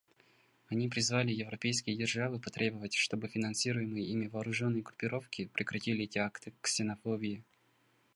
[0.69, 7.43] Они призвали европейские державы потребовать, чтобы финансируемые ими вооруженные группировки прекратили эти акты ксенофобии.